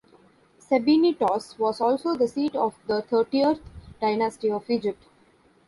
Sebennytos 0.59 1.59
was 1.59 1.79
also 1.79 2.15
the 2.17 2.27
seat 2.27 2.55
of 2.55 2.73
the 2.87 3.03
Thirtieth 3.03 3.59
Dynasty 4.01 4.49
of 4.49 4.67
Egypt. 4.67 5.05